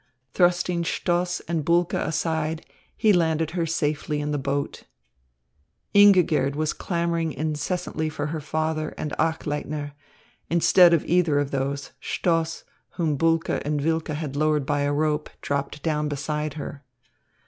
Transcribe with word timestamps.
Thrusting 0.33 0.83
Stoss 0.83 1.41
and 1.41 1.63
Bulke 1.63 1.93
aside, 1.93 2.65
he 2.97 3.13
landed 3.13 3.51
her 3.51 3.67
safely 3.67 4.19
in 4.19 4.31
the 4.31 4.39
boat. 4.39 4.85
Ingigerd 5.93 6.55
was 6.55 6.73
clamouring 6.73 7.33
incessantly 7.33 8.09
for 8.09 8.25
her 8.33 8.39
father 8.41 8.95
and 8.97 9.13
Achleitner. 9.19 9.91
Instead 10.49 10.95
of 10.95 11.05
either 11.05 11.37
of 11.37 11.51
these, 11.51 11.91
Stoss, 12.01 12.63
whom 12.93 13.15
Bulke 13.15 13.61
and 13.63 13.81
Wilke 13.81 14.15
had 14.15 14.35
lowered 14.35 14.65
by 14.65 14.79
a 14.79 14.91
rope, 14.91 15.29
dropped 15.39 15.83
down 15.83 16.07
beside 16.09 16.55
her. 16.55 16.83